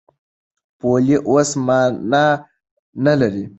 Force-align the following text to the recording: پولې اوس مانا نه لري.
پولې 0.79 1.17
اوس 1.29 1.49
مانا 1.65 2.25
نه 3.05 3.13
لري. 3.19 3.45